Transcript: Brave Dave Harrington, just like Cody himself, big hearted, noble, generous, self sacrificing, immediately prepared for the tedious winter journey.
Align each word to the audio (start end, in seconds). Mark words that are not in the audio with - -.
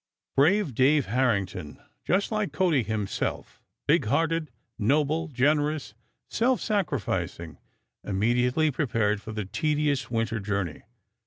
Brave 0.35 0.73
Dave 0.73 1.05
Harrington, 1.05 1.79
just 2.03 2.31
like 2.31 2.51
Cody 2.51 2.81
himself, 2.81 3.61
big 3.85 4.05
hearted, 4.05 4.49
noble, 4.79 5.27
generous, 5.27 5.93
self 6.27 6.59
sacrificing, 6.59 7.59
immediately 8.03 8.71
prepared 8.71 9.21
for 9.21 9.31
the 9.31 9.45
tedious 9.45 10.09
winter 10.09 10.39
journey. 10.39 10.81